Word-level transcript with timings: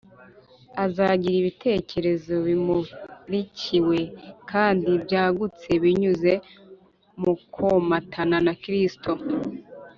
azagira 0.85 1.35
ibitekerezo 1.41 2.33
bimurikiwe 2.47 3.97
kandi 4.51 4.89
byagutse 5.03 5.69
binyuze 5.83 6.31
mu 7.21 7.33
komatana 7.53 8.37
na 8.45 8.53
kristo 8.61 9.11